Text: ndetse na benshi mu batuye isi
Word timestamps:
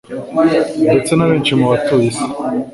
ndetse 0.83 1.11
na 1.15 1.25
benshi 1.29 1.51
mu 1.59 1.65
batuye 1.71 2.05
isi 2.11 2.25